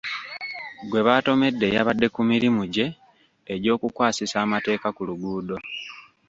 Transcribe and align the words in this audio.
Gwe 0.89 1.01
baatomedde 1.07 1.67
yabadde 1.75 2.07
ku 2.15 2.21
mirimu 2.31 2.61
gye 2.73 2.85
egy'okukwasisa 3.53 4.37
amateeka 4.45 4.87
ku 4.95 5.01
luguudo. 5.09 5.57